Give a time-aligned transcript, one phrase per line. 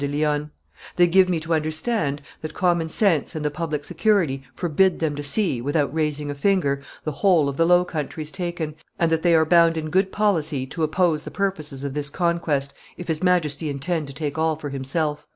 [0.03, 0.49] de Lionne;
[0.95, 5.21] "they give me to understand that common sense and the public security forbid them to
[5.21, 9.35] see, without raising a finger, the whole of the Low Countries taken, and that they
[9.35, 13.69] are bound in good policy to oppose the purposes of this conquest if his Majesty
[13.69, 15.27] intend to take all for himself."